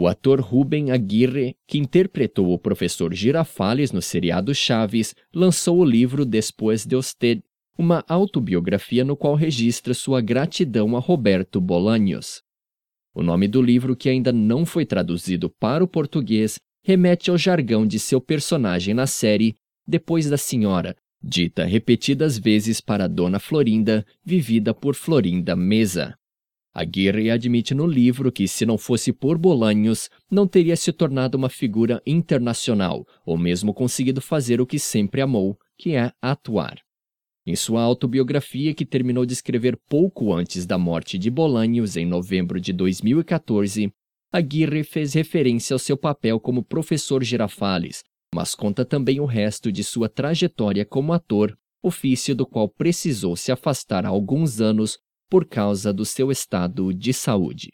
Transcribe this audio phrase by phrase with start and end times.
[0.00, 6.24] O ator Ruben Aguirre, que interpretou o professor Girafales no seriado Chaves, lançou o livro
[6.24, 7.42] Depois de Usted,
[7.76, 12.44] uma autobiografia no qual registra sua gratidão a Roberto Bolaños.
[13.12, 17.84] O nome do livro, que ainda não foi traduzido para o português, remete ao jargão
[17.84, 24.72] de seu personagem na série Depois da Senhora, dita repetidas vezes para Dona Florinda, vivida
[24.72, 26.16] por Florinda Mesa.
[26.74, 31.48] Aguirre admite no livro que, se não fosse por Bolanhos, não teria se tornado uma
[31.48, 36.78] figura internacional, ou mesmo conseguido fazer o que sempre amou, que é atuar.
[37.46, 42.60] Em sua autobiografia, que terminou de escrever pouco antes da morte de Bolanhos, em novembro
[42.60, 43.90] de 2014,
[44.30, 49.82] Aguirre fez referência ao seu papel como professor Girafales, mas conta também o resto de
[49.82, 55.92] sua trajetória como ator, ofício do qual precisou se afastar há alguns anos por causa
[55.92, 57.66] do seu estado de saúde.